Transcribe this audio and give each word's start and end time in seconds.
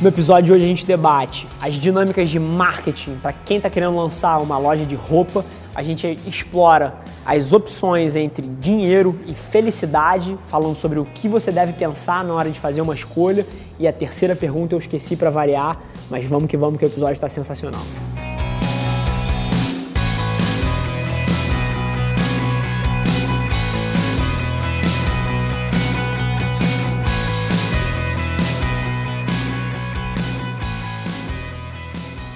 No 0.00 0.08
episódio 0.08 0.46
de 0.46 0.52
hoje 0.54 0.64
a 0.64 0.68
gente 0.68 0.86
debate 0.86 1.46
as 1.60 1.74
dinâmicas 1.74 2.30
de 2.30 2.38
marketing 2.38 3.16
para 3.16 3.34
quem 3.34 3.58
está 3.58 3.68
querendo 3.68 3.94
lançar 3.94 4.38
uma 4.38 4.56
loja 4.56 4.86
de 4.86 4.94
roupa. 4.94 5.44
A 5.74 5.82
gente 5.82 6.18
explora 6.26 6.94
as 7.22 7.52
opções 7.52 8.16
entre 8.16 8.46
dinheiro 8.46 9.20
e 9.26 9.34
felicidade, 9.34 10.38
falando 10.48 10.74
sobre 10.74 10.98
o 10.98 11.04
que 11.04 11.28
você 11.28 11.52
deve 11.52 11.74
pensar 11.74 12.24
na 12.24 12.32
hora 12.32 12.48
de 12.48 12.58
fazer 12.58 12.80
uma 12.80 12.94
escolha. 12.94 13.46
E 13.78 13.86
a 13.86 13.92
terceira 13.92 14.34
pergunta 14.34 14.74
eu 14.74 14.78
esqueci 14.78 15.16
para 15.16 15.28
variar, 15.28 15.78
mas 16.08 16.24
vamos 16.24 16.48
que 16.48 16.56
vamos 16.56 16.78
que 16.78 16.86
o 16.86 16.88
episódio 16.88 17.16
está 17.16 17.28
sensacional. 17.28 17.82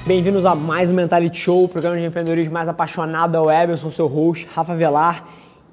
Bem-vindos 0.06 0.44
a 0.44 0.54
mais 0.54 0.90
um 0.90 0.92
Mentality 0.92 1.38
Show, 1.38 1.64
o 1.64 1.68
programa 1.68 1.96
de 1.96 2.04
empreendedorismo 2.04 2.52
mais 2.52 2.68
apaixonado 2.68 3.32
da 3.32 3.40
web. 3.40 3.72
Eu 3.72 3.76
sou 3.78 3.90
seu 3.90 4.06
host, 4.06 4.46
Rafa 4.52 4.74
Velar. 4.74 5.26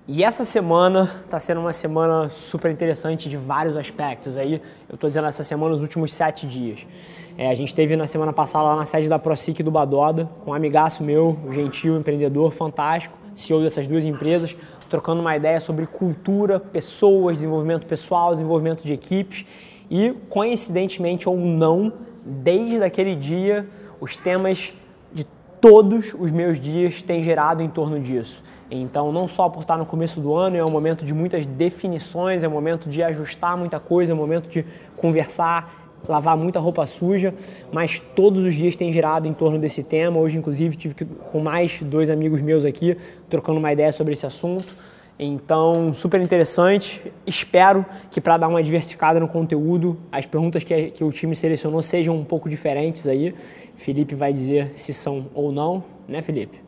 E 0.07 0.23
essa 0.23 0.45
semana 0.45 1.11
está 1.25 1.37
sendo 1.37 1.59
uma 1.59 1.73
semana 1.73 2.29
super 2.29 2.71
interessante 2.71 3.27
de 3.27 3.35
vários 3.35 3.75
aspectos. 3.75 4.37
Aí 4.37 4.61
eu 4.87 4.93
estou 4.95 5.09
dizendo 5.09 5.27
essa 5.27 5.43
semana, 5.43 5.75
os 5.75 5.81
últimos 5.81 6.13
sete 6.13 6.47
dias. 6.47 6.87
É, 7.37 7.49
a 7.49 7.53
gente 7.53 7.75
teve 7.75 7.97
na 7.97 8.07
semana 8.07 8.31
passada 8.31 8.63
lá 8.63 8.75
na 8.77 8.85
sede 8.85 9.09
da 9.09 9.19
ProSIC 9.19 9.61
do 9.63 9.69
Badoda, 9.69 10.29
com 10.45 10.51
um 10.51 10.53
amigaço 10.53 11.03
meu, 11.03 11.37
gentil, 11.49 11.97
empreendedor, 11.97 12.53
fantástico, 12.53 13.17
CEO 13.35 13.61
dessas 13.61 13.85
duas 13.85 14.05
empresas, 14.05 14.55
trocando 14.89 15.19
uma 15.19 15.35
ideia 15.35 15.59
sobre 15.59 15.85
cultura, 15.85 16.57
pessoas, 16.57 17.35
desenvolvimento 17.35 17.85
pessoal, 17.85 18.31
desenvolvimento 18.31 18.81
de 18.81 18.93
equipes. 18.93 19.43
E, 19.89 20.11
coincidentemente 20.29 21.27
ou 21.27 21.35
não, 21.35 21.91
desde 22.25 22.81
aquele 22.81 23.13
dia 23.13 23.67
os 24.01 24.17
temas 24.17 24.73
de 25.13 25.25
todos 25.61 26.13
os 26.19 26.31
meus 26.31 26.59
dias 26.59 27.01
têm 27.03 27.23
gerado 27.23 27.61
em 27.61 27.69
torno 27.69 27.99
disso. 27.99 28.43
Então, 28.69 29.11
não 29.11 29.27
só 29.27 29.47
por 29.47 29.61
estar 29.61 29.77
no 29.77 29.85
começo 29.85 30.19
do 30.19 30.33
ano, 30.33 30.57
é 30.57 30.65
um 30.65 30.71
momento 30.71 31.05
de 31.05 31.13
muitas 31.13 31.45
definições, 31.45 32.43
é 32.43 32.47
um 32.47 32.51
momento 32.51 32.89
de 32.89 33.03
ajustar 33.03 33.55
muita 33.55 33.79
coisa, 33.79 34.11
é 34.11 34.15
um 34.15 34.17
momento 34.17 34.49
de 34.49 34.65
conversar, 34.97 35.81
lavar 36.07 36.35
muita 36.35 36.59
roupa 36.59 36.85
suja, 36.87 37.33
mas 37.71 37.99
todos 37.99 38.43
os 38.43 38.55
dias 38.55 38.75
tem 38.75 38.91
girado 38.91 39.27
em 39.27 39.33
torno 39.33 39.59
desse 39.59 39.83
tema. 39.83 40.17
Hoje, 40.19 40.37
inclusive, 40.37 40.75
tive 40.75 40.95
que, 40.95 41.05
com 41.05 41.39
mais 41.39 41.79
dois 41.81 42.09
amigos 42.09 42.41
meus 42.41 42.65
aqui, 42.65 42.97
trocando 43.29 43.59
uma 43.59 43.71
ideia 43.71 43.91
sobre 43.91 44.13
esse 44.13 44.25
assunto. 44.25 44.73
Então, 45.23 45.93
super 45.93 46.19
interessante. 46.19 47.13
Espero 47.27 47.85
que 48.09 48.19
para 48.19 48.37
dar 48.37 48.47
uma 48.47 48.63
diversificada 48.63 49.19
no 49.19 49.27
conteúdo, 49.27 49.95
as 50.11 50.25
perguntas 50.25 50.63
que, 50.63 50.89
que, 50.89 51.03
o 51.03 51.11
time 51.11 51.35
selecionou 51.35 51.83
sejam 51.83 52.17
um 52.17 52.23
pouco 52.23 52.49
diferentes 52.49 53.07
aí. 53.07 53.35
Felipe 53.75 54.15
vai 54.15 54.33
dizer 54.33 54.71
se 54.73 54.91
são 54.91 55.27
ou 55.35 55.51
não, 55.51 55.83
né, 56.07 56.23
Felipe? 56.23 56.59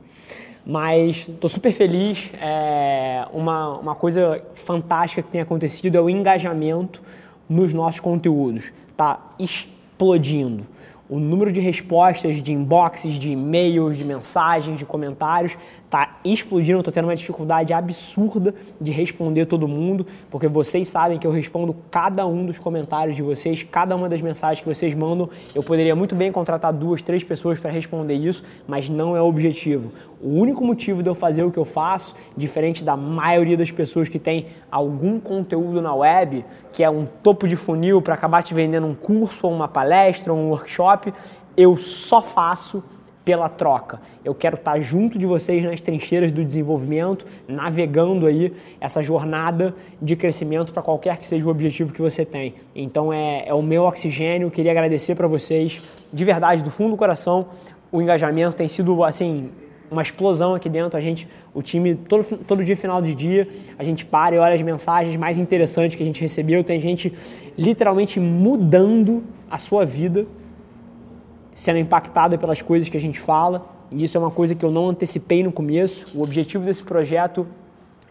Mas 0.63 1.27
estou 1.27 1.49
super 1.49 1.73
feliz. 1.73 2.29
É, 2.39 3.25
uma, 3.33 3.79
uma 3.79 3.95
coisa 3.95 4.39
fantástica 4.53 5.23
que 5.23 5.29
tem 5.29 5.41
acontecido 5.41 5.97
é 5.97 6.01
o 6.01 6.07
engajamento 6.07 7.01
nos 7.49 7.73
nossos 7.73 7.99
conteúdos. 7.99 8.71
Está 8.91 9.31
explodindo. 9.39 10.63
O 11.09 11.19
número 11.19 11.51
de 11.51 11.59
respostas 11.59 12.41
de 12.41 12.53
inboxes, 12.53 13.17
de 13.17 13.31
e-mails, 13.31 13.97
de 13.97 14.05
mensagens, 14.05 14.77
de 14.77 14.85
comentários 14.85 15.57
está 15.93 16.17
explodindo. 16.25 16.79
Estou 16.79 16.91
tendo 16.91 17.05
uma 17.05 17.15
dificuldade 17.15 17.71
absurda 17.71 18.55
de 18.81 18.91
responder 18.91 19.45
todo 19.45 19.67
mundo, 19.67 20.07
porque 20.31 20.47
vocês 20.47 20.87
sabem 20.87 21.19
que 21.19 21.27
eu 21.27 21.31
respondo 21.31 21.75
cada 21.91 22.25
um 22.25 22.47
dos 22.47 22.57
comentários 22.57 23.15
de 23.15 23.21
vocês, 23.21 23.61
cada 23.61 23.95
uma 23.95 24.09
das 24.09 24.19
mensagens 24.19 24.59
que 24.59 24.67
vocês 24.67 24.95
mandam. 24.95 25.29
Eu 25.53 25.61
poderia 25.61 25.95
muito 25.95 26.15
bem 26.15 26.31
contratar 26.31 26.73
duas, 26.73 27.03
três 27.03 27.23
pessoas 27.23 27.59
para 27.59 27.69
responder 27.69 28.15
isso, 28.15 28.43
mas 28.67 28.89
não 28.89 29.15
é 29.15 29.21
o 29.21 29.25
objetivo. 29.25 29.91
O 30.19 30.29
único 30.29 30.65
motivo 30.65 31.03
de 31.03 31.09
eu 31.09 31.15
fazer 31.15 31.43
o 31.43 31.51
que 31.51 31.59
eu 31.59 31.65
faço, 31.65 32.15
diferente 32.35 32.83
da 32.83 32.97
maioria 32.97 33.55
das 33.55 33.69
pessoas 33.69 34.09
que 34.09 34.17
tem 34.17 34.47
algum 34.71 35.19
conteúdo 35.19 35.79
na 35.79 35.93
web, 35.93 36.43
que 36.71 36.83
é 36.83 36.89
um 36.89 37.05
topo 37.05 37.47
de 37.47 37.55
funil 37.55 38.01
para 38.01 38.15
acabar 38.15 38.41
te 38.41 38.53
vendendo 38.53 38.87
um 38.87 38.95
curso, 38.95 39.45
ou 39.45 39.53
uma 39.53 39.67
palestra, 39.67 40.33
ou 40.33 40.39
um 40.39 40.49
workshop, 40.49 41.13
eu 41.55 41.77
só 41.77 42.19
faço 42.19 42.83
pela 43.23 43.47
troca. 43.47 44.01
Eu 44.23 44.35
quero 44.35 44.55
estar 44.55 44.79
junto 44.79 45.17
de 45.17 45.25
vocês 45.25 45.63
nas 45.63 45.81
trincheiras 45.81 46.31
do 46.31 46.43
desenvolvimento, 46.43 47.25
navegando 47.47 48.25
aí 48.25 48.53
essa 48.79 49.01
jornada 49.01 49.73
de 50.01 50.15
crescimento 50.15 50.73
para 50.73 50.81
qualquer 50.81 51.17
que 51.17 51.25
seja 51.25 51.45
o 51.45 51.49
objetivo 51.49 51.93
que 51.93 52.01
você 52.01 52.25
tem. 52.25 52.55
Então 52.75 53.13
é, 53.13 53.47
é 53.47 53.53
o 53.53 53.61
meu 53.61 53.83
oxigênio, 53.83 54.51
queria 54.51 54.71
agradecer 54.71 55.15
para 55.15 55.27
vocês, 55.27 55.81
de 56.11 56.25
verdade, 56.25 56.63
do 56.63 56.69
fundo 56.69 56.91
do 56.91 56.97
coração, 56.97 57.47
o 57.91 58.01
engajamento 58.01 58.55
tem 58.55 58.67
sido 58.67 59.03
assim 59.03 59.49
uma 59.89 60.01
explosão 60.01 60.55
aqui 60.55 60.67
dentro. 60.67 60.97
A 60.97 61.01
gente, 61.01 61.27
o 61.53 61.61
time, 61.61 61.95
todo, 61.95 62.37
todo 62.39 62.63
dia, 62.63 62.75
final 62.75 63.01
de 63.01 63.13
dia, 63.13 63.47
a 63.77 63.83
gente 63.83 64.05
para 64.05 64.35
e 64.35 64.39
olha 64.39 64.55
as 64.55 64.61
mensagens 64.61 65.15
mais 65.15 65.37
interessantes 65.37 65.95
que 65.95 66.03
a 66.03 66.05
gente 66.05 66.19
recebeu. 66.19 66.63
Tem 66.63 66.81
gente 66.81 67.13
literalmente 67.57 68.19
mudando 68.19 69.23
a 69.49 69.57
sua 69.57 69.85
vida 69.85 70.25
sendo 71.53 71.79
impactada 71.79 72.37
pelas 72.37 72.61
coisas 72.61 72.89
que 72.89 72.97
a 72.97 73.01
gente 73.01 73.19
fala. 73.19 73.65
E 73.91 74.03
isso 74.03 74.17
é 74.17 74.19
uma 74.19 74.31
coisa 74.31 74.55
que 74.55 74.65
eu 74.65 74.71
não 74.71 74.89
antecipei 74.89 75.43
no 75.43 75.51
começo. 75.51 76.17
O 76.17 76.23
objetivo 76.23 76.65
desse 76.65 76.83
projeto 76.83 77.47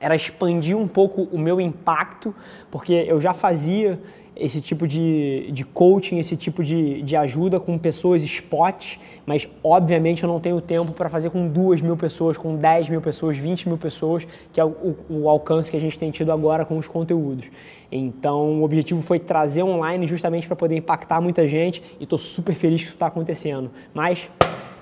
era 0.02 0.16
expandir 0.16 0.76
um 0.76 0.88
pouco 0.88 1.28
o 1.32 1.38
meu 1.38 1.60
impacto, 1.60 2.34
porque 2.70 2.92
eu 2.92 3.20
já 3.20 3.32
fazia 3.32 4.00
esse 4.34 4.60
tipo 4.60 4.88
de, 4.88 5.50
de 5.52 5.62
coaching, 5.62 6.18
esse 6.18 6.36
tipo 6.36 6.64
de, 6.64 7.02
de 7.02 7.14
ajuda 7.14 7.60
com 7.60 7.78
pessoas 7.78 8.22
spot, 8.22 8.96
mas 9.24 9.48
obviamente 9.62 10.24
eu 10.24 10.28
não 10.28 10.40
tenho 10.40 10.60
tempo 10.60 10.92
para 10.92 11.08
fazer 11.08 11.30
com 11.30 11.46
duas 11.46 11.80
mil 11.80 11.96
pessoas, 11.96 12.36
com 12.36 12.56
10 12.56 12.88
mil 12.88 13.00
pessoas, 13.00 13.36
20 13.36 13.68
mil 13.68 13.78
pessoas, 13.78 14.26
que 14.52 14.60
é 14.60 14.64
o, 14.64 14.96
o, 15.08 15.28
alcance 15.28 15.70
que 15.70 15.76
a 15.76 15.80
gente 15.80 15.98
tem 15.98 16.10
tido 16.10 16.32
agora 16.32 16.64
com 16.64 16.76
os 16.78 16.88
conteúdos. 16.88 17.46
Então 17.90 18.60
o 18.60 18.64
objetivo 18.64 19.00
foi 19.02 19.20
trazer 19.20 19.62
online 19.62 20.06
justamente 20.06 20.46
para 20.46 20.56
poder 20.56 20.76
impactar 20.76 21.20
muita 21.20 21.46
gente 21.46 21.82
e 22.00 22.04
estou 22.04 22.18
super 22.18 22.54
feliz 22.54 22.80
que 22.80 22.86
isso 22.86 22.94
está 22.94 23.06
acontecendo. 23.06 23.70
Mas 23.94 24.28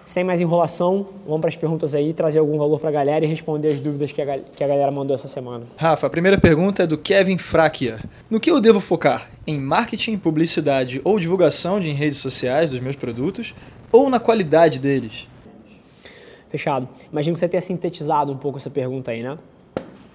sem 0.05 0.25
mais 0.25 0.41
enrolação, 0.41 1.07
vamos 1.25 1.41
para 1.41 1.51
as 1.51 1.57
perguntas 1.57 1.95
aí, 1.95 2.13
trazer 2.13 2.39
algum 2.39 2.59
valor 2.59 2.81
para 2.81 2.89
a 2.89 2.93
galera 2.93 3.25
e 3.25 3.29
responder 3.29 3.69
as 3.69 3.81
dúvidas 3.81 4.13
que 4.13 4.21
a, 4.21 4.39
que 4.39 4.65
a 4.65 4.67
galera 4.69 4.91
mandou 4.91 5.15
essa 5.15 5.29
semana. 5.29 5.67
Rafa, 5.77 6.07
a 6.07 6.11
primeira 6.11 6.39
pergunta 6.39 6.83
é 6.83 6.87
do 6.87 6.99
Kevin 6.99 7.39
Fraquia. 7.39 7.99
No 8.29 8.41
que 8.41 8.51
eu 8.51 8.61
devo 8.61 8.81
focar? 8.81 9.31
Em 9.47 9.59
marketing, 9.59 10.19
publicidade 10.19 11.01
ou 11.05 11.19
divulgação 11.19 11.81
de 11.81 11.89
em 11.89 11.95
redes 11.95 12.19
sociais 12.19 12.71
dos 12.71 12.81
meus 12.81 12.97
produtos? 12.97 13.55
Ou 13.93 14.09
na 14.09 14.21
qualidade 14.21 14.79
deles? 14.79 15.27
Fechado. 16.51 16.89
Imagino 17.13 17.35
que 17.35 17.41
você 17.41 17.49
tenha 17.49 17.61
sintetizado 17.61 18.33
um 18.33 18.37
pouco 18.37 18.59
essa 18.59 18.71
pergunta 18.71 19.13
aí, 19.13 19.23
né? 19.23 19.37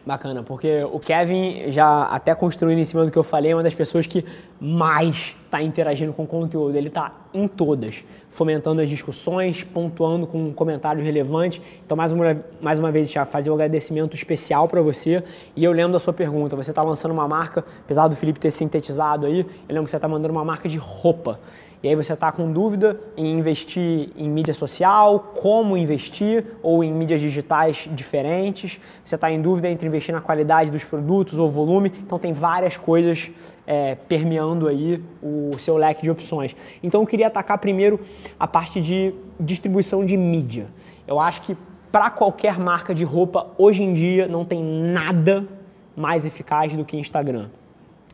Bacana, 0.05 0.43
porque 0.43 0.83
o 0.83 0.99
Kevin, 0.99 1.71
já 1.71 2.03
até 2.03 2.35
construindo 2.35 2.77
em 2.77 2.85
cima 2.85 3.03
do 3.05 3.09
que 3.09 3.17
eu 3.17 3.23
falei, 3.23 3.53
é 3.53 3.55
uma 3.55 3.63
das 3.63 3.73
pessoas 3.73 4.05
que 4.05 4.23
mais 4.59 5.35
está 5.43 5.63
interagindo 5.63 6.13
com 6.13 6.25
o 6.25 6.27
conteúdo. 6.27 6.77
Ele 6.77 6.89
está 6.89 7.11
em 7.33 7.47
todas, 7.47 8.03
fomentando 8.29 8.81
as 8.81 8.87
discussões, 8.87 9.63
pontuando 9.63 10.27
com 10.27 10.49
um 10.49 10.53
comentário 10.53 11.03
relevante. 11.03 11.59
Então, 11.83 11.97
mais 11.97 12.11
uma, 12.11 12.37
mais 12.61 12.77
uma 12.77 12.91
vez, 12.91 13.09
já 13.09 13.25
fazer 13.25 13.49
um 13.49 13.55
agradecimento 13.55 14.13
especial 14.13 14.67
para 14.67 14.79
você. 14.79 15.23
E 15.55 15.63
eu 15.63 15.71
lembro 15.71 15.93
da 15.93 15.99
sua 15.99 16.13
pergunta: 16.13 16.55
você 16.55 16.69
está 16.69 16.83
lançando 16.83 17.11
uma 17.11 17.27
marca, 17.27 17.65
apesar 17.83 18.07
do 18.07 18.15
Felipe 18.15 18.39
ter 18.39 18.51
sintetizado 18.51 19.25
aí, 19.25 19.39
eu 19.39 19.45
lembro 19.69 19.85
que 19.85 19.89
você 19.89 19.95
está 19.95 20.07
mandando 20.07 20.33
uma 20.33 20.45
marca 20.45 20.69
de 20.69 20.77
roupa 20.77 21.39
e 21.85 21.87
aí 21.87 21.95
você 21.95 22.13
está 22.13 22.31
com 22.31 22.51
dúvida 22.51 22.99
em 23.15 23.37
investir 23.37 24.09
em 24.17 24.27
mídia 24.27 24.55
social, 24.55 25.19
como 25.39 25.77
investir, 25.77 26.43
ou 26.63 26.83
em 26.83 26.91
mídias 26.91 27.21
digitais 27.21 27.87
diferentes, 27.91 28.79
você 29.03 29.13
está 29.13 29.31
em 29.31 29.39
dúvida 29.39 29.69
entre 29.69 29.87
investir 29.87 30.11
na 30.11 30.19
qualidade 30.19 30.71
dos 30.71 30.83
produtos 30.83 31.37
ou 31.37 31.47
volume, 31.47 31.93
então 31.99 32.17
tem 32.17 32.33
várias 32.33 32.75
coisas 32.75 33.29
é, 33.67 33.93
permeando 33.93 34.67
aí 34.67 34.99
o 35.21 35.59
seu 35.59 35.77
leque 35.77 36.01
de 36.01 36.09
opções. 36.09 36.55
Então 36.81 37.01
eu 37.01 37.05
queria 37.05 37.27
atacar 37.27 37.59
primeiro 37.59 37.99
a 38.39 38.47
parte 38.47 38.81
de 38.81 39.13
distribuição 39.39 40.03
de 40.03 40.17
mídia. 40.17 40.65
Eu 41.07 41.19
acho 41.19 41.43
que 41.43 41.55
para 41.91 42.09
qualquer 42.09 42.57
marca 42.57 42.95
de 42.95 43.03
roupa, 43.03 43.51
hoje 43.59 43.83
em 43.83 43.93
dia, 43.93 44.27
não 44.27 44.43
tem 44.43 44.63
nada 44.63 45.47
mais 45.95 46.25
eficaz 46.25 46.75
do 46.75 46.83
que 46.83 46.97
Instagram. 46.97 47.49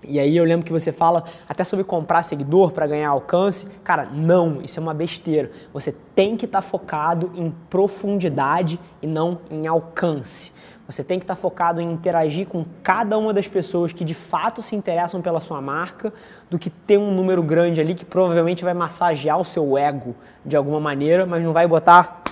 E 0.04 0.20
aí 0.20 0.36
eu 0.36 0.44
lembro 0.44 0.66
que 0.66 0.72
você 0.72 0.92
fala 0.92 1.24
até 1.48 1.64
sobre 1.64 1.86
comprar 1.86 2.24
seguidor 2.24 2.72
para 2.72 2.88
ganhar 2.88 3.10
alcance. 3.10 3.68
Cara, 3.84 4.06
não, 4.06 4.62
isso 4.62 4.80
é 4.80 4.82
uma 4.82 4.94
besteira. 4.94 5.52
Você 5.74 5.92
tem 6.16 6.36
que 6.36 6.46
estar 6.46 6.62
tá 6.62 6.68
focado 6.68 7.32
em 7.36 7.52
profundidade 7.70 8.80
e 9.02 9.08
não 9.08 9.40
em 9.50 9.68
alcance. 9.68 10.52
Você 10.88 11.04
tem 11.04 11.20
que 11.20 11.24
estar 11.24 11.36
tá 11.36 11.42
focado 11.42 11.80
em 11.80 11.92
interagir 11.92 12.48
com 12.48 12.66
cada 12.84 13.18
uma 13.18 13.34
das 13.34 13.48
pessoas 13.48 13.94
que 13.94 14.04
de 14.04 14.14
fato 14.14 14.64
se 14.64 14.76
interessam 14.76 15.22
pela 15.22 15.40
sua 15.40 15.62
marca, 15.62 16.12
do 16.50 16.58
que 16.58 16.70
ter 16.70 16.98
um 16.98 17.14
número 17.14 17.42
grande 17.44 17.80
ali 17.80 17.94
que 17.94 18.04
provavelmente 18.04 18.64
vai 18.64 18.74
massagear 18.74 19.40
o 19.40 19.46
seu 19.46 19.78
ego 19.78 20.16
de 20.44 20.58
alguma 20.58 20.80
maneira, 20.80 21.26
mas 21.26 21.44
não 21.44 21.54
vai 21.54 21.68
botar 21.68 22.24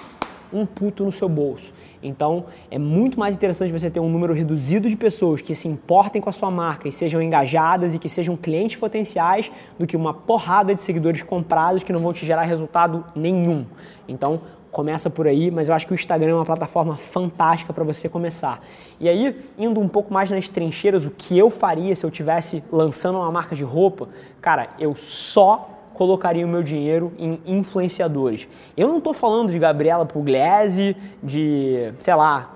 um 0.52 0.66
puto 0.66 1.06
no 1.06 1.12
seu 1.12 1.30
bolso. 1.30 1.72
Então, 2.02 2.46
é 2.72 2.78
muito 2.78 3.20
mais 3.20 3.36
interessante 3.36 3.72
você 3.72 3.90
ter 3.90 4.00
um 4.00 4.10
número 4.10 4.34
reduzido 4.34 4.90
de 4.90 4.96
pessoas 4.96 5.42
que 5.42 5.54
se 5.54 5.68
importem 5.68 6.22
com 6.22 6.30
a 6.30 6.34
sua 6.34 6.50
marca 6.50 6.88
e 6.88 6.92
sejam 6.92 7.22
engajadas 7.22 7.94
e 7.94 8.00
que 8.00 8.08
sejam 8.08 8.38
clientes 8.38 8.78
potenciais 8.78 9.52
do 9.78 9.86
que 9.86 9.98
uma 9.98 10.14
porrada 10.14 10.74
de 10.74 10.82
seguidores 10.82 11.22
comprados 11.24 11.84
que 11.84 11.92
não 11.92 12.00
vão 12.00 12.14
te 12.14 12.26
gerar 12.26 12.44
resultado 12.44 13.04
nenhum. 13.16 13.66
Então, 14.08 14.40
começa 14.72 15.10
por 15.10 15.28
aí, 15.28 15.50
mas 15.52 15.68
eu 15.68 15.76
acho 15.76 15.86
que 15.86 15.94
o 15.94 15.96
Instagram 15.96 16.32
é 16.32 16.36
uma 16.36 16.46
plataforma 16.46 16.96
fantástica 16.96 17.74
para 17.74 17.84
você 17.84 18.08
começar. 18.08 18.60
E 19.00 19.10
aí, 19.10 19.36
indo 19.58 19.80
um 19.80 19.88
pouco 19.88 20.14
mais 20.14 20.30
nas 20.30 20.48
trincheiras, 20.48 21.06
o 21.06 21.12
que 21.12 21.38
eu 21.38 21.50
faria 21.50 21.96
se 21.96 22.06
eu 22.06 22.12
tivesse 22.12 22.64
lançando 22.72 23.18
uma 23.18 23.32
marca 23.32 23.56
de 23.56 23.64
roupa, 23.64 24.08
cara, 24.40 24.70
eu 24.80 24.96
só 24.96 25.79
colocaria 26.00 26.46
o 26.46 26.48
meu 26.48 26.64
dinheiro 26.64 27.12
em 27.20 27.42
influenciadores. 27.46 28.48
Eu 28.78 28.88
não 28.88 29.00
estou 29.00 29.14
falando 29.14 29.52
de 29.52 29.60
Gabriela 29.60 30.06
Pugliese, 30.06 30.96
de, 31.22 31.92
sei 32.00 32.16
lá, 32.16 32.56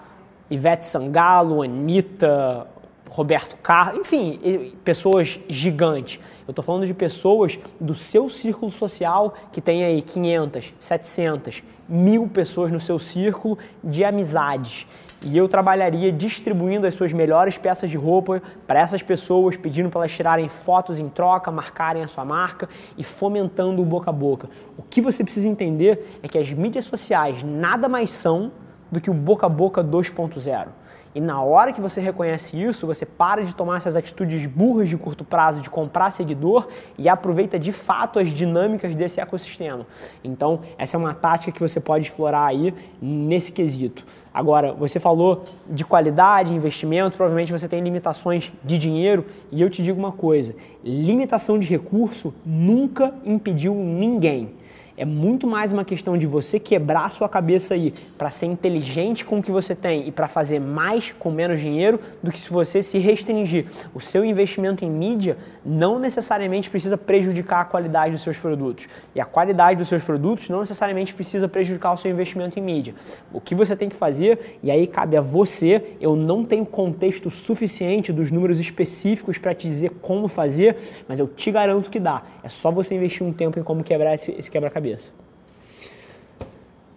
Ivete 0.49 0.85
Sangalo, 0.85 1.61
Anitta, 1.61 2.65
Roberto 3.09 3.57
Carlos, 3.57 3.99
enfim, 3.99 4.71
pessoas 4.85 5.41
gigantes. 5.49 6.21
Eu 6.47 6.53
estou 6.53 6.63
falando 6.63 6.87
de 6.87 6.93
pessoas 6.93 7.59
do 7.81 7.93
seu 7.93 8.29
círculo 8.29 8.71
social 8.71 9.33
que 9.51 9.59
tem 9.59 9.83
aí 9.83 10.01
500, 10.01 10.73
700, 10.79 11.63
mil 11.89 12.29
pessoas 12.29 12.71
no 12.71 12.79
seu 12.79 12.97
círculo 12.97 13.57
de 13.83 14.05
amizades. 14.05 14.87
E 15.25 15.37
eu 15.37 15.47
trabalharia 15.47 16.11
distribuindo 16.11 16.87
as 16.87 16.95
suas 16.95 17.13
melhores 17.13 17.57
peças 17.57 17.89
de 17.89 17.97
roupa 17.97 18.41
para 18.67 18.79
essas 18.79 19.01
pessoas, 19.01 19.55
pedindo 19.55 19.89
para 19.89 20.01
elas 20.01 20.11
tirarem 20.11 20.49
fotos 20.49 20.99
em 20.99 21.09
troca, 21.09 21.51
marcarem 21.51 22.03
a 22.03 22.07
sua 22.07 22.25
marca 22.25 22.67
e 22.97 23.03
fomentando 23.03 23.81
o 23.81 23.85
boca 23.85 24.09
a 24.09 24.13
boca. 24.13 24.49
O 24.77 24.81
que 24.81 25.01
você 25.01 25.23
precisa 25.23 25.47
entender 25.47 26.19
é 26.21 26.27
que 26.27 26.37
as 26.37 26.51
mídias 26.51 26.85
sociais 26.85 27.43
nada 27.43 27.87
mais 27.87 28.11
são 28.11 28.51
do 28.93 29.01
que 29.01 29.09
o 29.09 29.13
boca 29.13 29.45
a 29.45 29.49
boca 29.49 29.83
2.0. 29.83 30.67
E 31.15 31.21
na 31.21 31.43
hora 31.43 31.71
que 31.71 31.79
você 31.79 32.01
reconhece 32.01 32.59
isso, 32.59 32.87
você 32.87 33.05
para 33.05 33.43
de 33.43 33.53
tomar 33.53 33.77
essas 33.77 33.95
atitudes 33.95 34.45
burras 34.47 34.89
de 34.89 34.97
curto 34.97 35.23
prazo 35.23 35.61
de 35.61 35.69
comprar 35.69 36.09
seguidor 36.11 36.67
e 36.97 37.07
aproveita 37.07 37.59
de 37.59 37.71
fato 37.71 38.17
as 38.17 38.29
dinâmicas 38.29 38.95
desse 38.95 39.21
ecossistema. 39.21 39.85
Então, 40.23 40.61
essa 40.75 40.97
é 40.97 40.99
uma 40.99 41.13
tática 41.13 41.51
que 41.51 41.59
você 41.59 41.79
pode 41.79 42.05
explorar 42.05 42.47
aí 42.47 42.73
nesse 42.99 43.51
quesito. 43.51 44.03
Agora, 44.33 44.73
você 44.73 44.99
falou 44.99 45.43
de 45.69 45.85
qualidade, 45.85 46.53
investimento, 46.53 47.15
provavelmente 47.15 47.51
você 47.51 47.67
tem 47.67 47.81
limitações 47.81 48.51
de 48.63 48.79
dinheiro, 48.79 49.23
e 49.51 49.61
eu 49.61 49.69
te 49.69 49.83
digo 49.83 49.99
uma 49.99 50.11
coisa: 50.11 50.55
limitação 50.83 51.59
de 51.59 51.67
recurso 51.67 52.33
nunca 52.43 53.13
impediu 53.23 53.75
ninguém. 53.75 54.62
É 54.95 55.05
muito 55.05 55.47
mais 55.47 55.71
uma 55.71 55.83
questão 55.83 56.15
de 56.15 56.27
você 56.27 56.59
quebrar 56.59 57.11
sua 57.11 57.27
cabeça 57.27 57.73
aí 57.73 57.91
para 58.15 58.29
ser 58.29 58.45
inteligente 58.45 59.25
com 59.25 59.39
o 59.39 59.43
que 59.43 59.51
você 59.51 59.73
tem 59.73 60.07
e 60.07 60.11
para 60.11 60.27
fazer 60.27 60.59
mais 60.59 61.11
com 61.17 61.31
menos 61.31 61.59
dinheiro 61.59 61.99
do 62.21 62.31
que 62.31 62.39
se 62.39 62.51
você 62.51 62.83
se 62.83 62.99
restringir. 62.99 63.65
O 63.91 63.99
seu 63.99 64.23
investimento 64.23 64.85
em 64.85 64.91
mídia 64.91 65.35
não 65.65 65.97
necessariamente 65.97 66.69
precisa 66.69 66.95
prejudicar 66.95 67.61
a 67.61 67.65
qualidade 67.65 68.11
dos 68.11 68.21
seus 68.21 68.37
produtos. 68.37 68.87
E 69.15 69.19
a 69.19 69.25
qualidade 69.25 69.79
dos 69.79 69.87
seus 69.87 70.03
produtos 70.03 70.47
não 70.47 70.59
necessariamente 70.59 71.11
precisa 71.11 71.47
prejudicar 71.47 71.93
o 71.93 71.97
seu 71.97 72.11
investimento 72.11 72.59
em 72.59 72.61
mídia. 72.61 72.93
O 73.33 73.41
que 73.41 73.55
você 73.55 73.75
tem 73.75 73.89
que 73.89 73.95
fazer, 73.95 74.59
e 74.61 74.69
aí 74.69 74.85
cabe 74.85 75.17
a 75.17 75.21
você, 75.21 75.95
eu 75.99 76.15
não 76.15 76.45
tenho 76.45 76.67
contexto 76.67 77.31
suficiente 77.31 78.13
dos 78.13 78.29
números 78.29 78.59
específicos 78.59 79.39
para 79.39 79.55
te 79.55 79.67
dizer 79.67 79.89
como 80.03 80.27
fazer, 80.27 80.77
mas 81.07 81.17
eu 81.17 81.27
te 81.27 81.49
garanto 81.49 81.89
que 81.89 81.99
dá. 81.99 82.21
É 82.43 82.47
só 82.47 82.69
você 82.69 82.93
investir 82.93 83.25
um 83.25 83.33
tempo 83.33 83.57
em 83.57 83.63
como 83.63 83.83
quebrar 83.83 84.13
esse, 84.13 84.29
esse 84.37 84.51
quebra-cabeça 84.51 84.82
cabeça. 84.83 85.13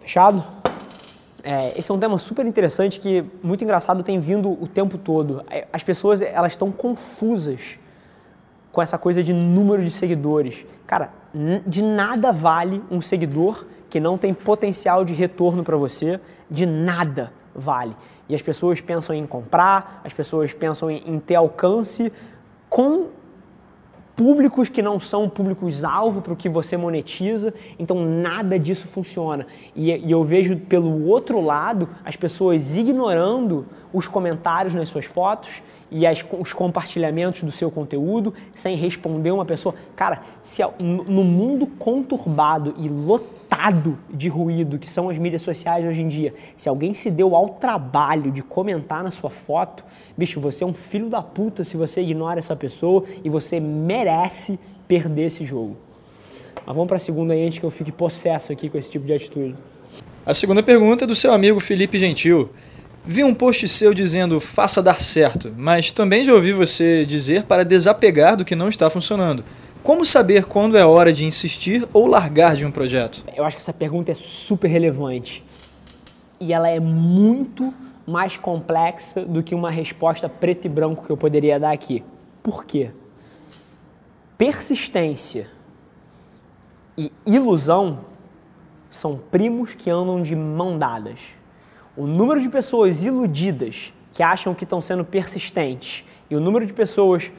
Fechado? 0.01 0.45
É, 1.45 1.79
esse 1.79 1.89
é 1.89 1.95
um 1.95 1.99
tema 2.01 2.19
super 2.19 2.45
interessante 2.45 2.99
que, 2.99 3.25
muito 3.41 3.63
engraçado, 3.63 4.03
tem 4.03 4.19
vindo 4.19 4.51
o 4.51 4.67
tempo 4.67 4.99
todo. 4.99 5.45
É, 5.49 5.69
as 5.73 5.85
pessoas 5.85 6.21
elas 6.21 6.53
estão 6.53 6.73
confusas 6.73 7.79
com 8.73 8.83
essa 8.83 8.99
coisa 8.99 9.23
de 9.23 9.33
número 9.33 9.85
de 9.85 9.93
seguidores. 9.93 10.67
Cara, 10.85 11.11
de 11.65 11.81
nada 11.81 12.33
vale 12.33 12.83
um 12.91 13.01
seguidor 13.01 13.65
que 13.89 14.01
não 14.01 14.19
tem 14.19 14.35
potencial 14.35 15.05
de 15.05 15.15
retorno 15.15 15.63
para 15.63 15.77
você, 15.77 16.21
de 16.51 16.67
nada 16.67 17.33
vale. 17.55 17.97
E 18.29 18.35
as 18.35 18.43
pessoas 18.43 18.81
pensam 18.81 19.15
em 19.15 19.25
comprar, 19.25 20.01
as 20.05 20.13
pessoas 20.13 20.53
pensam 20.53 20.91
em, 20.91 21.03
em 21.07 21.21
ter 21.21 21.37
alcance 21.37 22.13
com 22.69 23.07
públicos 24.17 24.71
que 24.71 24.81
não 24.81 24.99
são 24.99 25.29
públicos-alvo 25.29 26.23
para 26.23 26.33
o 26.33 26.37
que 26.37 26.49
você 26.49 26.77
monetiza, 26.77 27.53
então 27.79 28.03
nada 28.03 28.59
disso 28.59 28.89
funciona. 28.89 29.47
E, 29.75 29.93
e, 29.93 30.11
eu 30.11 30.25
vejo 30.25 30.57
pelo 30.57 31.07
outro 31.07 31.41
lado 31.41 31.89
as 32.03 32.17
pessoas 32.17 32.75
ignorando 32.75 33.67
os 33.93 34.09
comentários 34.09 34.75
nas 34.75 34.89
suas 34.89 35.05
fotos 35.05 35.63
e 35.91 36.07
as, 36.07 36.25
os 36.39 36.53
compartilhamentos 36.53 37.43
do 37.43 37.53
seu 37.53 37.71
conteúdo 37.71 38.35
sem 38.55 38.77
responder 38.77 39.31
uma 39.31 39.45
pessoa. 39.45 39.75
Cara, 39.95 40.23
se 40.43 40.63
no 40.81 41.25
mundo 41.25 41.67
conturbado 41.67 42.75
e 42.79 42.89
lotado 42.89 43.99
de 44.11 44.29
ruído 44.29 44.79
que 44.79 44.89
são 44.89 45.09
as 45.09 45.19
mídias 45.19 45.43
sociais 45.43 45.87
hoje 45.87 46.03
em 46.03 46.09
dia, 46.09 46.35
se 46.57 46.69
alguém 46.69 46.95
se 46.95 47.11
deu 47.11 47.35
ao 47.37 47.51
trabalho 47.51 48.31
de 48.31 48.43
comentar 48.43 49.03
na 49.05 49.11
sua 49.11 49.31
foto, 49.31 49.85
bicho, 50.17 50.41
você 50.41 50.65
é 50.65 50.67
um 50.67 50.75
filho 50.75 51.09
da 51.09 51.23
puta 51.23 51.65
se 51.65 51.77
você 51.77 52.01
ignora 52.01 52.39
essa 52.39 52.57
pessoa 52.57 53.05
e 53.23 53.31
você 53.31 53.61
merece 53.61 54.59
perder 54.89 55.27
esse 55.27 55.45
jogo. 55.45 55.77
Mas 56.67 56.75
vamos 56.75 56.89
para 56.89 56.97
a 56.97 57.01
segunda 57.01 57.33
aí 57.33 57.47
antes 57.47 57.59
que 57.59 57.65
eu 57.65 57.71
fique 57.71 57.93
possesso 57.93 58.53
aqui 58.53 58.69
com 58.69 58.77
esse 58.77 58.91
tipo 58.91 59.07
de 59.07 59.13
atitude. 59.13 59.55
A 60.25 60.35
segunda 60.35 60.63
pergunta 60.63 61.05
é 61.05 61.07
do 61.07 61.15
seu 61.15 61.33
amigo 61.33 61.61
Felipe 61.61 61.99
Gentil. 61.99 62.51
Vi 63.09 63.23
um 63.23 63.33
post 63.33 63.69
seu 63.69 63.95
dizendo 63.95 64.41
faça 64.41 64.83
dar 64.83 65.01
certo, 65.01 65.55
mas 65.57 65.93
também 65.93 66.25
já 66.25 66.35
ouvi 66.35 66.53
você 66.53 67.07
dizer 67.07 67.45
para 67.45 67.65
desapegar 67.65 68.37
do 68.37 68.45
que 68.45 68.57
não 68.57 68.69
está 68.69 68.91
funcionando. 68.91 69.45
Como 69.81 70.05
saber 70.05 70.47
quando 70.47 70.77
é 70.77 70.85
hora 70.85 71.13
de 71.13 71.25
insistir 71.25 71.89
ou 71.93 72.09
largar 72.09 72.57
de 72.57 72.67
um 72.67 72.73
projeto? 72.73 73.23
Eu 73.37 73.45
acho 73.45 73.57
que 73.57 73.63
essa 73.63 73.73
pergunta 73.73 74.11
é 74.11 74.15
super 74.15 74.67
relevante 74.67 75.45
e 76.41 76.53
ela 76.53 76.69
é 76.69 76.81
muito 76.81 77.73
mais 78.05 78.37
complexa 78.37 79.25
do 79.25 79.41
que 79.41 79.55
uma 79.55 79.71
resposta 79.71 80.29
preto 80.29 80.65
e 80.65 80.69
branco 80.69 81.07
que 81.07 81.11
eu 81.11 81.17
poderia 81.17 81.61
dar 81.61 81.71
aqui. 81.71 82.03
Por 82.43 82.65
quê? 82.65 82.91
Persistência 84.37 85.47
e 86.99 87.13
ilusão 87.25 88.01
são 88.91 89.17
primos 89.31 89.75
que 89.75 89.91
andam 89.91 90.21
de 90.21 90.35
mão 90.35 90.77
dadas. 90.77 91.21
O 91.97 92.07
número 92.07 92.41
de 92.41 92.49
pessoas 92.51 93.03
iludidas 93.03 93.93
que 94.13 94.23
acham 94.23 94.55
que 94.55 94.65
estão 94.65 94.83
sendo 94.83 95.03
persistentes 95.03 96.05
e 96.29 96.37
o 96.37 96.41
número 96.41 96.67
de 96.67 96.75
pessoas 96.75 97.33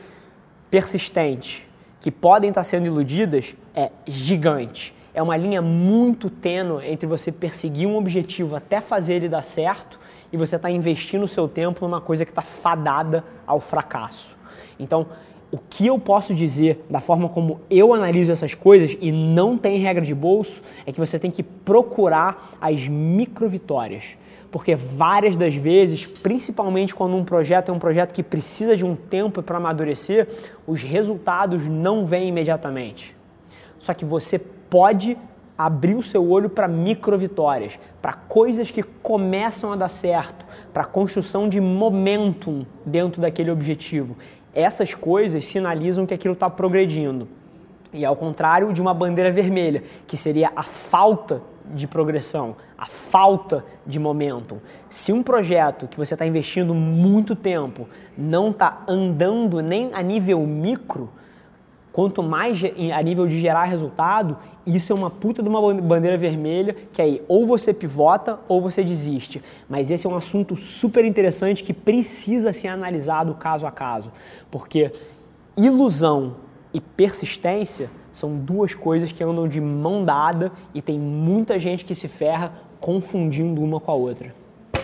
persistentes 0.71 1.61
que 2.01 2.09
podem 2.09 2.49
estar 2.49 2.63
sendo 2.63 2.87
iludidas 2.87 3.55
é 3.75 3.91
gigante. 4.07 4.95
É 5.13 5.21
uma 5.21 5.37
linha 5.37 5.61
muito 5.61 6.29
tênue 6.29 6.87
entre 6.87 7.05
você 7.05 7.31
perseguir 7.31 7.87
um 7.87 7.97
objetivo 7.97 8.55
até 8.55 8.81
fazer 8.81 9.15
ele 9.15 9.29
dar 9.29 9.43
certo 9.43 9.99
e 10.31 10.37
você 10.37 10.55
está 10.55 10.71
investindo 10.71 11.23
o 11.23 11.27
seu 11.27 11.47
tempo 11.47 11.85
numa 11.85 12.01
coisa 12.01 12.25
que 12.25 12.31
está 12.31 12.41
fadada 12.41 13.23
ao 13.45 13.59
fracasso. 13.59 14.35
Então, 14.79 15.07
o 15.51 15.57
que 15.57 15.87
eu 15.87 15.97
posso 15.97 16.33
dizer 16.33 16.85
da 16.89 16.99
forma 16.99 17.29
como 17.29 17.61
eu 17.69 17.93
analiso 17.93 18.31
essas 18.31 18.53
coisas 18.53 18.97
e 18.99 19.11
não 19.11 19.57
tem 19.57 19.79
regra 19.79 20.03
de 20.03 20.13
bolso 20.13 20.61
é 20.85 20.91
que 20.91 20.99
você 20.99 21.17
tem 21.17 21.31
que 21.31 21.41
procurar 21.41 22.57
as 22.59 22.87
micro 22.87 23.47
vitórias. 23.47 24.17
Porque 24.51 24.75
várias 24.75 25.37
das 25.37 25.55
vezes, 25.55 26.05
principalmente 26.05 26.95
quando 26.95 27.15
um 27.15 27.23
projeto 27.23 27.69
é 27.69 27.73
um 27.73 27.79
projeto 27.79 28.13
que 28.13 28.23
precisa 28.23 28.75
de 28.75 28.85
um 28.85 28.95
tempo 28.95 29.41
para 29.41 29.57
amadurecer, 29.57 30.27
os 30.65 30.81
resultados 30.81 31.65
não 31.65 32.05
vêm 32.05 32.29
imediatamente. 32.29 33.15
Só 33.77 33.93
que 33.93 34.05
você 34.05 34.39
pode 34.39 35.17
abrir 35.57 35.95
o 35.95 36.03
seu 36.03 36.29
olho 36.29 36.49
para 36.49 36.67
micro 36.67 37.17
vitórias, 37.17 37.79
para 38.01 38.13
coisas 38.13 38.69
que 38.69 38.83
começam 38.83 39.73
a 39.73 39.75
dar 39.75 39.89
certo, 39.89 40.45
para 40.71 40.83
a 40.83 40.85
construção 40.85 41.49
de 41.49 41.59
momentum 41.59 42.65
dentro 42.85 43.19
daquele 43.19 43.49
objetivo. 43.49 44.15
Essas 44.53 44.93
coisas 44.93 45.45
sinalizam 45.45 46.05
que 46.05 46.13
aquilo 46.13 46.33
está 46.33 46.49
progredindo. 46.49 47.27
E 47.93 48.03
ao 48.05 48.15
contrário 48.15 48.73
de 48.73 48.81
uma 48.81 48.93
bandeira 48.93 49.31
vermelha, 49.31 49.83
que 50.05 50.17
seria 50.17 50.51
a 50.55 50.63
falta 50.63 51.41
de 51.73 51.87
progressão, 51.87 52.55
a 52.77 52.85
falta 52.85 53.65
de 53.85 53.99
momentum. 53.99 54.57
Se 54.89 55.11
um 55.11 55.21
projeto 55.21 55.87
que 55.87 55.97
você 55.97 56.13
está 56.13 56.25
investindo 56.25 56.73
muito 56.73 57.35
tempo 57.35 57.87
não 58.17 58.51
está 58.51 58.83
andando 58.87 59.61
nem 59.61 59.93
a 59.93 60.01
nível 60.01 60.39
micro, 60.41 61.09
quanto 61.97 62.21
mais 62.21 62.61
a 62.93 63.01
nível 63.01 63.25
de 63.25 63.39
gerar 63.39 63.63
resultado, 63.63 64.37
isso 64.67 64.93
é 64.93 64.95
uma 64.95 65.09
puta 65.09 65.41
de 65.41 65.49
uma 65.49 65.73
bandeira 65.81 66.15
vermelha 66.15 66.75
que 66.93 67.01
aí 67.01 67.23
ou 67.27 67.43
você 67.43 67.73
pivota 67.73 68.37
ou 68.47 68.61
você 68.61 68.83
desiste. 68.83 69.41
Mas 69.67 69.89
esse 69.89 70.05
é 70.05 70.09
um 70.09 70.15
assunto 70.15 70.55
super 70.55 71.03
interessante 71.03 71.63
que 71.63 71.73
precisa 71.73 72.53
ser 72.53 72.67
analisado 72.67 73.33
caso 73.33 73.65
a 73.65 73.71
caso, 73.71 74.11
porque 74.51 74.91
ilusão 75.57 76.35
e 76.71 76.79
persistência 76.79 77.89
são 78.11 78.37
duas 78.37 78.75
coisas 78.75 79.11
que 79.11 79.23
andam 79.23 79.47
de 79.47 79.59
mão 79.59 80.05
dada 80.05 80.51
e 80.75 80.83
tem 80.83 80.99
muita 80.99 81.57
gente 81.57 81.83
que 81.83 81.95
se 81.95 82.07
ferra 82.07 82.53
confundindo 82.79 83.59
uma 83.59 83.79
com 83.79 83.89
a 83.89 83.95
outra. 83.95 84.35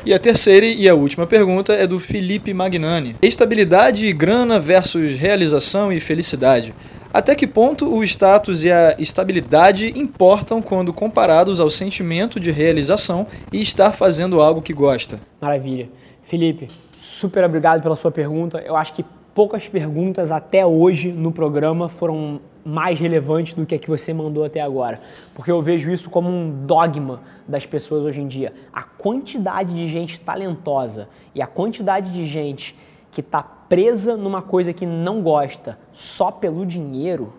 E 0.03 0.13
a 0.13 0.20
terceira 0.20 0.65
e 0.65 0.89
a 0.89 0.96
última 0.96 1.25
pergunta 1.27 1.74
é 1.74 1.88
do 1.88 1.98
Felipe 1.98 2.53
Magnani. 2.53 3.15
Estabilidade 3.22 4.05
e 4.05 4.12
grana 4.12 4.60
versus 4.60 5.13
realização 5.13 5.93
e 5.93 6.00
felicidade. 6.01 6.74
Até 7.13 7.36
que 7.36 7.46
ponto 7.46 7.96
o 7.96 8.03
status 8.03 8.63
e 8.63 8.72
a 8.72 8.96
estabilidade 8.98 9.93
importam 9.96 10.63
quando 10.63 10.91
comparados 10.91 11.60
ao 11.60 11.70
sentimento 11.70 12.39
de 12.39 12.50
realização 12.50 13.27
e 13.51 13.62
estar 13.62 13.91
fazendo 13.91 14.41
algo 14.41 14.63
que 14.63 14.74
gosta? 14.74 15.20
Maravilha. 15.39 15.91
Felipe, 16.24 16.70
super 16.91 17.43
obrigado 17.43 17.84
pela 17.84 17.96
sua 17.96 18.10
pergunta. 18.10 18.58
Eu 18.65 18.75
acho 18.75 18.93
que 18.93 19.05
poucas 19.36 19.67
perguntas 19.67 20.32
até 20.32 20.65
hoje 20.65 21.12
no 21.12 21.32
programa 21.32 21.88
foram 21.88 22.41
mais 22.65 22.98
relevantes 23.00 23.53
do 23.53 23.63
que 23.63 23.75
a 23.75 23.79
que 23.79 23.89
você 23.89 24.12
mandou 24.12 24.43
até 24.43 24.62
agora. 24.62 25.00
Porque 25.36 25.51
eu 25.51 25.62
vejo 25.62 25.91
isso 25.91 26.10
como 26.10 26.27
um 26.29 26.65
dogma 26.65 27.22
das 27.48 27.63
pessoas 27.63 28.05
hoje 28.05 28.22
em 28.22 28.27
dia. 28.27 28.51
A 28.74 28.82
quantidade 28.82 29.75
de 29.75 29.88
gente 29.88 30.20
talentosa 30.20 31.08
e 31.36 31.43
a 31.43 31.46
quantidade 31.46 32.12
de 32.12 32.25
gente 32.25 32.75
que 33.12 33.22
está 33.22 33.43
presa 33.74 34.15
numa 34.15 34.44
coisa 34.44 34.72
que 34.72 34.86
não 34.86 35.24
gosta 35.24 35.80
só 35.92 36.30
pelo 36.30 36.63
dinheiro 36.63 37.34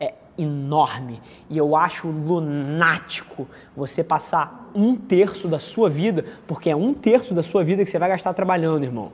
é 0.00 0.14
enorme. 0.36 1.22
E 1.48 1.56
eu 1.56 1.76
acho 1.76 2.08
lunático 2.08 3.46
você 3.76 4.02
passar 4.02 4.68
um 4.74 4.96
terço 4.96 5.46
da 5.46 5.60
sua 5.60 5.88
vida, 5.88 6.24
porque 6.44 6.68
é 6.68 6.74
um 6.74 6.92
terço 6.92 7.32
da 7.34 7.42
sua 7.44 7.62
vida 7.62 7.84
que 7.84 7.90
você 7.92 8.00
vai 8.00 8.08
gastar 8.08 8.34
trabalhando, 8.34 8.82
irmão 8.82 9.12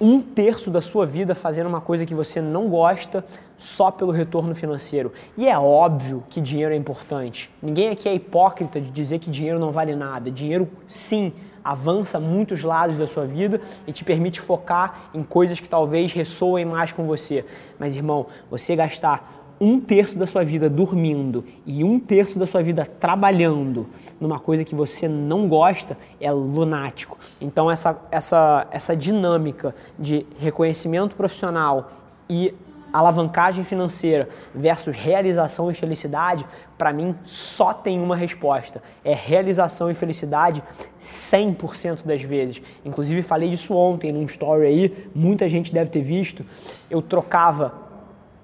um 0.00 0.18
terço 0.22 0.70
da 0.70 0.80
sua 0.80 1.04
vida 1.04 1.34
fazendo 1.34 1.66
uma 1.66 1.80
coisa 1.80 2.06
que 2.06 2.14
você 2.14 2.40
não 2.40 2.68
gosta 2.68 3.22
só 3.58 3.90
pelo 3.90 4.10
retorno 4.10 4.54
financeiro. 4.54 5.12
E 5.36 5.46
é 5.46 5.58
óbvio 5.58 6.24
que 6.30 6.40
dinheiro 6.40 6.72
é 6.72 6.76
importante. 6.76 7.50
Ninguém 7.62 7.90
aqui 7.90 8.08
é 8.08 8.14
hipócrita 8.14 8.80
de 8.80 8.90
dizer 8.90 9.18
que 9.18 9.30
dinheiro 9.30 9.58
não 9.58 9.70
vale 9.70 9.94
nada. 9.94 10.30
Dinheiro, 10.30 10.66
sim, 10.86 11.34
avança 11.64 12.18
muitos 12.18 12.62
lados 12.62 12.96
da 12.96 13.06
sua 13.06 13.26
vida 13.26 13.60
e 13.86 13.92
te 13.92 14.04
permite 14.04 14.40
focar 14.40 15.10
em 15.14 15.22
coisas 15.22 15.60
que 15.60 15.68
talvez 15.68 16.12
ressoem 16.12 16.64
mais 16.64 16.92
com 16.92 17.06
você. 17.06 17.44
Mas, 17.78 17.96
irmão, 17.96 18.26
você 18.50 18.74
gastar 18.76 19.40
um 19.60 19.78
terço 19.78 20.18
da 20.18 20.26
sua 20.26 20.42
vida 20.42 20.70
dormindo 20.70 21.44
e 21.66 21.84
um 21.84 22.00
terço 22.00 22.38
da 22.38 22.46
sua 22.46 22.62
vida 22.62 22.86
trabalhando 22.86 23.86
numa 24.18 24.38
coisa 24.38 24.64
que 24.64 24.74
você 24.74 25.06
não 25.06 25.46
gosta 25.46 25.98
é 26.18 26.32
lunático. 26.32 27.18
Então 27.38 27.70
essa, 27.70 28.00
essa, 28.10 28.66
essa 28.70 28.96
dinâmica 28.96 29.74
de 29.98 30.26
reconhecimento 30.38 31.14
profissional 31.14 31.92
e 32.28 32.54
alavancagem 32.92 33.64
financeira 33.64 34.28
versus 34.54 34.96
realização 34.96 35.70
e 35.70 35.74
felicidade, 35.74 36.46
para 36.76 36.92
mim 36.92 37.14
só 37.22 37.72
tem 37.72 38.00
uma 38.00 38.16
resposta. 38.16 38.82
É 39.04 39.14
realização 39.14 39.90
e 39.90 39.94
felicidade 39.94 40.62
100% 41.00 42.04
das 42.04 42.22
vezes. 42.22 42.60
Inclusive 42.84 43.22
falei 43.22 43.50
disso 43.50 43.74
ontem 43.74 44.12
num 44.12 44.24
story 44.24 44.66
aí, 44.66 45.08
muita 45.14 45.48
gente 45.48 45.72
deve 45.72 45.90
ter 45.90 46.02
visto. 46.02 46.44
Eu 46.90 47.02
trocava 47.02 47.74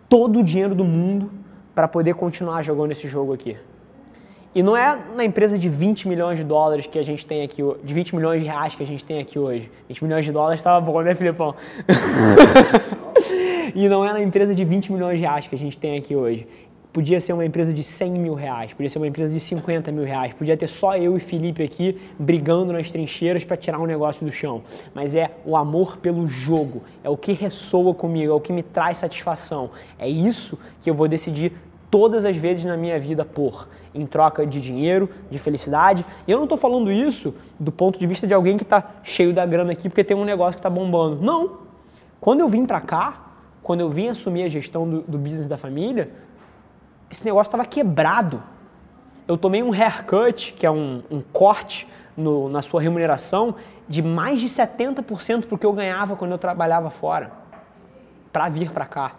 todo 0.09 0.41
o 0.41 0.45
dinheiro 0.45 0.75
do 0.75 0.85
mundo 0.85 1.31
para 1.75 1.89
poder 1.89 2.15
continuar 2.15 2.63
jogando 2.63 2.93
esse 2.93 3.07
jogo 3.09 3.33
aqui. 3.33 3.57
E 4.55 4.63
não 4.63 4.75
é 4.75 4.99
na 5.15 5.23
empresa 5.23 5.59
de 5.59 5.69
20 5.69 6.09
milhões 6.09 6.39
de 6.39 6.45
dólares 6.45 6.87
que 6.87 6.99
a 6.99 7.03
gente 7.03 7.27
tem 7.27 7.43
aqui, 7.43 7.63
de 7.85 7.93
20 7.93 8.17
milhões 8.17 8.41
de 8.41 8.47
reais 8.47 8.75
que 8.75 8.83
a 8.83 8.87
gente 8.87 9.05
tem 9.05 9.19
aqui 9.19 9.39
hoje. 9.39 9.71
20 9.87 10.05
milhões 10.05 10.25
de 10.25 10.33
dólares 10.33 10.61
estava 10.61 10.81
bom, 10.81 11.03
né, 11.03 11.15
Filipão? 11.15 11.55
e 13.77 13.91
não 13.91 14.03
é 14.03 14.11
na 14.11 14.23
empresa 14.23 14.55
de 14.55 14.65
20 14.65 14.91
milhões 14.91 15.19
de 15.19 15.27
reais 15.27 15.47
que 15.47 15.55
a 15.55 15.59
gente 15.59 15.77
tem 15.77 15.99
aqui 15.99 16.17
hoje. 16.17 16.49
Podia 16.95 17.21
ser 17.21 17.35
uma 17.35 17.45
empresa 17.45 17.75
de 17.75 17.85
100 17.85 18.13
mil 18.13 18.33
reais, 18.33 18.73
podia 18.73 18.89
ser 18.89 18.97
uma 18.97 19.07
empresa 19.07 19.35
de 19.35 19.39
50 19.39 19.93
mil 19.93 20.03
reais, 20.03 20.33
podia 20.33 20.57
ter 20.57 20.67
só 20.67 20.97
eu 20.97 21.15
e 21.15 21.21
Felipe 21.21 21.63
aqui 21.63 22.01
brigando 22.19 22.73
nas 22.73 22.91
trincheiras 22.91 23.45
para 23.45 23.55
tirar 23.55 23.79
um 23.79 23.85
negócio 23.85 24.25
do 24.25 24.33
chão. 24.33 24.63
Mas 24.95 25.15
é 25.15 25.31
o 25.45 25.55
amor 25.59 25.99
pelo 25.99 26.27
jogo, 26.27 26.85
é 27.05 27.11
o 27.11 27.19
que 27.19 27.33
ressoa 27.33 27.93
comigo, 27.93 28.33
é 28.33 28.35
o 28.35 28.41
que 28.41 28.51
me 28.51 28.63
traz 28.63 28.97
satisfação. 28.97 29.69
É 29.99 30.09
isso 30.09 30.59
que 30.81 30.89
eu 30.89 30.95
vou 30.95 31.07
decidir 31.07 31.53
todas 31.91 32.25
as 32.25 32.35
vezes 32.35 32.65
na 32.65 32.79
minha 32.79 32.99
vida 32.99 33.27
por, 33.27 33.69
em 33.95 34.07
troca 34.07 34.47
de 34.47 34.59
dinheiro, 34.59 35.11
de 35.31 35.39
felicidade. 35.39 36.03
E 36.27 36.31
eu 36.31 36.39
não 36.39 36.45
estou 36.45 36.57
falando 36.57 36.91
isso 36.91 37.35
do 37.61 37.71
ponto 37.71 37.99
de 37.99 38.07
vista 38.07 38.27
de 38.27 38.33
alguém 38.33 38.57
que 38.57 38.63
está 38.63 38.95
cheio 39.03 39.35
da 39.35 39.45
grana 39.45 39.73
aqui 39.73 39.91
porque 39.91 40.03
tem 40.03 40.17
um 40.17 40.25
negócio 40.25 40.55
que 40.55 40.61
está 40.61 40.71
bombando. 40.71 41.21
Não. 41.21 41.59
Quando 42.19 42.41
eu 42.41 42.49
vim 42.49 42.65
para 42.65 42.81
cá, 42.81 43.26
quando 43.67 43.81
eu 43.81 43.91
vim 43.91 44.07
assumir 44.07 44.45
a 44.45 44.49
gestão 44.49 44.89
do, 44.89 45.01
do 45.01 45.19
business 45.19 45.49
da 45.49 45.57
família, 45.57 46.09
esse 47.11 47.25
negócio 47.25 47.49
estava 47.49 47.65
quebrado. 47.65 48.41
Eu 49.27 49.37
tomei 49.37 49.61
um 49.61 49.73
haircut, 49.73 50.53
que 50.53 50.65
é 50.65 50.71
um, 50.71 51.03
um 51.11 51.21
corte 51.21 51.85
no, 52.17 52.49
na 52.49 52.63
sua 52.63 52.81
remuneração, 52.81 53.57
de 53.89 54.01
mais 54.03 54.41
de 54.41 54.47
70% 54.47 55.49
do 55.49 55.59
que 55.59 55.67
eu 55.67 55.73
ganhava 55.73 56.15
quando 56.15 56.31
eu 56.31 56.39
trabalhava 56.39 56.91
fora, 56.91 57.33
para 58.33 58.49
vir 58.49 58.71
para 58.71 58.87
cá. 58.87 59.17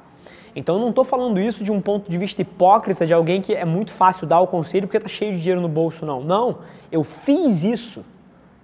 Então 0.55 0.75
eu 0.75 0.81
não 0.81 0.91
estou 0.91 1.03
falando 1.03 1.41
isso 1.41 1.61
de 1.61 1.69
um 1.73 1.81
ponto 1.81 2.09
de 2.09 2.17
vista 2.17 2.41
hipócrita, 2.41 3.05
de 3.05 3.13
alguém 3.13 3.41
que 3.41 3.53
é 3.53 3.65
muito 3.65 3.91
fácil 3.91 4.25
dar 4.25 4.39
o 4.39 4.47
conselho 4.47 4.87
porque 4.87 4.95
está 4.95 5.09
cheio 5.09 5.33
de 5.33 5.39
dinheiro 5.39 5.59
no 5.59 5.67
bolso, 5.67 6.05
não. 6.05 6.23
Não, 6.23 6.59
eu 6.89 7.03
fiz 7.03 7.65
isso. 7.65 8.01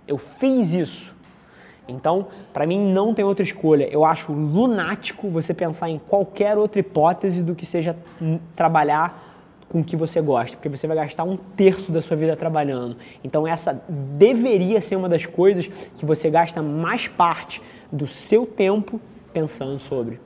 Eu 0.08 0.18
fiz 0.18 0.72
isso. 0.72 1.14
Então, 1.88 2.28
para 2.54 2.66
mim 2.66 2.94
não 2.94 3.14
tem 3.14 3.26
outra 3.26 3.44
escolha. 3.44 3.88
Eu 3.92 4.06
acho 4.06 4.32
lunático 4.32 5.30
você 5.30 5.54
pensar 5.54 5.90
em 5.90 6.00
qualquer 6.00 6.58
outra 6.58 6.80
hipótese 6.80 7.42
do 7.42 7.54
que 7.54 7.66
seja 7.66 7.96
trabalhar 8.56 9.32
com 9.68 9.80
o 9.80 9.84
que 9.84 9.96
você 9.96 10.22
gosta, 10.22 10.56
porque 10.56 10.70
você 10.70 10.86
vai 10.86 10.96
gastar 10.96 11.24
um 11.24 11.36
terço 11.36 11.92
da 11.92 12.00
sua 12.02 12.16
vida 12.16 12.36
trabalhando. 12.36 12.96
Então, 13.24 13.48
essa 13.48 13.84
deveria 13.90 14.80
ser 14.80 14.96
uma 14.96 15.10
das 15.10 15.26
coisas 15.26 15.68
que 15.96 16.06
você 16.06 16.30
gasta 16.30 16.62
mais 16.62 17.08
parte 17.08 17.62
do 17.92 18.06
seu 18.06 18.46
tempo 18.46 19.02
pensando 19.34 19.80
sobre. 19.80 20.20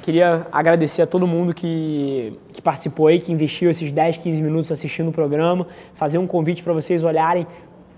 Queria 0.00 0.46
agradecer 0.52 1.02
a 1.02 1.06
todo 1.06 1.26
mundo 1.26 1.52
que, 1.52 2.32
que 2.52 2.62
participou 2.62 3.08
aí, 3.08 3.18
que 3.18 3.32
investiu 3.32 3.68
esses 3.68 3.92
10, 3.92 4.18
15 4.18 4.40
minutos 4.40 4.72
assistindo 4.72 5.08
o 5.08 5.12
programa, 5.12 5.66
fazer 5.92 6.16
um 6.16 6.26
convite 6.26 6.62
para 6.62 6.72
vocês 6.72 7.02
olharem 7.02 7.46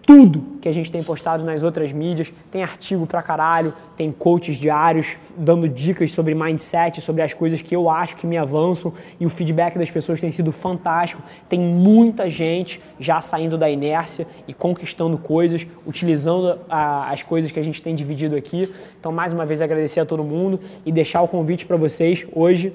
tudo 0.06 0.58
que 0.60 0.68
a 0.68 0.72
gente 0.72 0.90
tem 0.90 1.02
postado 1.02 1.44
nas 1.44 1.62
outras 1.62 1.92
mídias. 1.92 2.32
Tem 2.50 2.62
artigo 2.62 3.06
pra 3.06 3.22
caralho, 3.22 3.72
tem 3.96 4.10
coaches 4.10 4.56
diários 4.56 5.16
dando 5.36 5.68
dicas 5.68 6.12
sobre 6.12 6.34
mindset, 6.34 7.00
sobre 7.00 7.22
as 7.22 7.34
coisas 7.34 7.62
que 7.62 7.74
eu 7.74 7.88
acho 7.88 8.16
que 8.16 8.26
me 8.26 8.36
avançam 8.36 8.92
e 9.18 9.26
o 9.26 9.28
feedback 9.28 9.78
das 9.78 9.90
pessoas 9.90 10.20
tem 10.20 10.32
sido 10.32 10.52
fantástico. 10.52 11.22
Tem 11.48 11.58
muita 11.58 12.28
gente 12.28 12.80
já 12.98 13.20
saindo 13.20 13.56
da 13.56 13.70
inércia 13.70 14.26
e 14.48 14.54
conquistando 14.54 15.16
coisas, 15.18 15.66
utilizando 15.86 16.58
a, 16.68 17.10
as 17.10 17.22
coisas 17.22 17.50
que 17.50 17.60
a 17.60 17.62
gente 17.62 17.82
tem 17.82 17.94
dividido 17.94 18.36
aqui. 18.36 18.72
Então, 18.98 19.12
mais 19.12 19.32
uma 19.32 19.46
vez, 19.46 19.62
agradecer 19.62 20.00
a 20.00 20.06
todo 20.06 20.24
mundo 20.24 20.60
e 20.84 20.92
deixar 20.92 21.22
o 21.22 21.28
convite 21.28 21.66
para 21.66 21.76
vocês 21.76 22.26
hoje, 22.32 22.72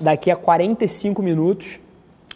daqui 0.00 0.30
a 0.30 0.36
45 0.36 1.22
minutos 1.22 1.78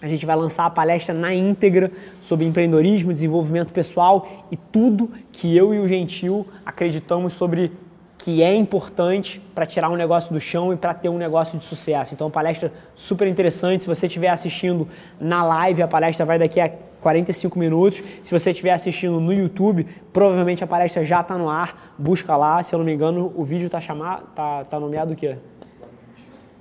a 0.00 0.08
gente 0.08 0.24
vai 0.24 0.36
lançar 0.36 0.66
a 0.66 0.70
palestra 0.70 1.14
na 1.14 1.34
íntegra 1.34 1.90
sobre 2.20 2.46
empreendedorismo, 2.46 3.12
desenvolvimento 3.12 3.72
pessoal 3.72 4.46
e 4.50 4.56
tudo 4.56 5.10
que 5.32 5.56
eu 5.56 5.74
e 5.74 5.80
o 5.80 5.88
Gentil 5.88 6.46
acreditamos 6.64 7.32
sobre 7.32 7.72
que 8.16 8.42
é 8.42 8.52
importante 8.54 9.40
para 9.54 9.64
tirar 9.64 9.88
um 9.88 9.96
negócio 9.96 10.32
do 10.32 10.40
chão 10.40 10.72
e 10.72 10.76
para 10.76 10.92
ter 10.92 11.08
um 11.08 11.16
negócio 11.16 11.56
de 11.56 11.64
sucesso. 11.64 12.14
Então, 12.14 12.28
palestra 12.28 12.72
super 12.94 13.28
interessante. 13.28 13.84
Se 13.84 13.88
você 13.88 14.06
estiver 14.06 14.28
assistindo 14.28 14.88
na 15.20 15.44
live, 15.44 15.82
a 15.82 15.88
palestra 15.88 16.26
vai 16.26 16.36
daqui 16.36 16.60
a 16.60 16.68
45 17.00 17.56
minutos. 17.56 18.02
Se 18.20 18.36
você 18.36 18.50
estiver 18.50 18.72
assistindo 18.72 19.20
no 19.20 19.32
YouTube, 19.32 19.86
provavelmente 20.12 20.64
a 20.64 20.66
palestra 20.66 21.04
já 21.04 21.20
está 21.20 21.38
no 21.38 21.48
ar. 21.48 21.94
Busca 21.96 22.36
lá, 22.36 22.60
se 22.62 22.74
eu 22.74 22.78
não 22.78 22.84
me 22.84 22.92
engano, 22.92 23.32
o 23.36 23.44
vídeo 23.44 23.66
está 23.66 23.80
chamado, 23.80 24.26
tá, 24.34 24.64
tá 24.64 24.80
nomeado 24.80 25.12
o 25.12 25.16
quê? 25.16 25.36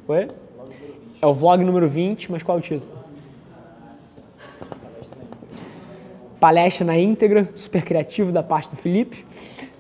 Oi? 0.08 0.28
É 1.20 1.26
o 1.26 1.34
vlog 1.34 1.64
número 1.64 1.90
20, 1.90 2.32
mas 2.32 2.44
qual 2.44 2.58
é 2.58 2.60
o 2.60 2.62
título? 2.62 3.07
Palestra 6.40 6.86
na 6.86 6.98
íntegra, 6.98 7.50
super 7.56 7.84
criativo 7.84 8.32
da 8.32 8.44
parte 8.44 8.70
do 8.70 8.76
Felipe. 8.76 9.26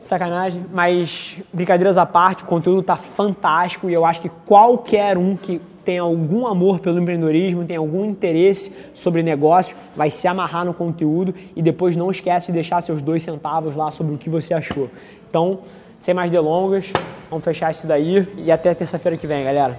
Sacanagem, 0.01 0.65
mas 0.71 1.35
brincadeiras 1.51 1.97
à 1.97 2.05
parte, 2.05 2.43
o 2.43 2.45
conteúdo 2.45 2.81
tá 2.81 2.95
fantástico 2.95 3.89
e 3.89 3.93
eu 3.93 4.05
acho 4.05 4.21
que 4.21 4.29
qualquer 4.45 5.17
um 5.17 5.35
que 5.35 5.59
tem 5.83 5.99
algum 5.99 6.45
amor 6.45 6.79
pelo 6.79 6.99
empreendedorismo, 6.99 7.63
tem 7.65 7.77
algum 7.77 8.03
interesse 8.03 8.73
sobre 8.93 9.23
negócio, 9.23 9.75
vai 9.95 10.09
se 10.09 10.27
amarrar 10.27 10.65
no 10.65 10.73
conteúdo 10.73 11.33
e 11.55 11.61
depois 11.61 11.95
não 11.95 12.11
esquece 12.11 12.47
de 12.47 12.53
deixar 12.53 12.81
seus 12.81 13.01
dois 13.01 13.23
centavos 13.23 13.75
lá 13.75 13.89
sobre 13.89 14.13
o 14.13 14.17
que 14.17 14.29
você 14.29 14.53
achou. 14.53 14.89
Então, 15.29 15.59
sem 15.99 16.13
mais 16.13 16.29
delongas, 16.29 16.91
vamos 17.29 17.43
fechar 17.43 17.71
isso 17.71 17.87
daí 17.87 18.27
e 18.37 18.51
até 18.51 18.73
terça-feira 18.73 19.17
que 19.17 19.25
vem, 19.25 19.43
galera. 19.43 19.77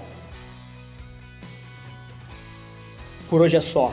Por 3.28 3.42
hoje 3.42 3.56
é 3.56 3.60
só, 3.60 3.92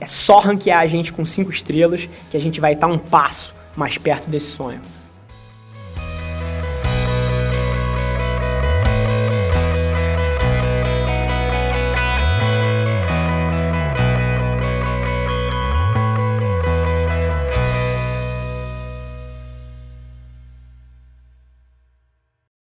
É 0.00 0.06
só 0.06 0.38
ranquear 0.38 0.80
a 0.80 0.86
gente 0.86 1.12
com 1.12 1.24
5 1.24 1.50
estrelas 1.50 2.08
que 2.30 2.36
a 2.36 2.40
gente 2.40 2.60
vai 2.60 2.72
estar 2.72 2.86
um 2.86 2.98
passo 2.98 3.54
mais 3.76 3.98
perto 3.98 4.28
desse 4.28 4.52
sonho. 4.52 4.80